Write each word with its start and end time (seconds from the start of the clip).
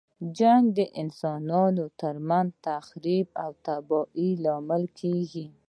جنګ 0.37 0.63
د 0.77 0.79
انسانانو 1.01 1.85
تر 2.01 2.15
منځ 2.29 2.49
تخریب 2.67 3.27
او 3.43 3.49
تباهۍ 3.65 4.29
لامل 4.43 4.83
کیږي. 4.99 5.45